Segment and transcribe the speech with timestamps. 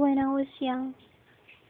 [0.00, 0.94] when I was young.